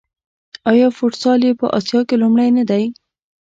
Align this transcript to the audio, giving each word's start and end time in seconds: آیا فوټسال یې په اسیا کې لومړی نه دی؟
آیا 0.71 0.87
فوټسال 0.97 1.39
یې 1.47 1.53
په 1.59 1.65
اسیا 1.77 2.01
کې 2.07 2.15
لومړی 2.21 2.49
نه 2.57 2.63
دی؟ 2.69 2.83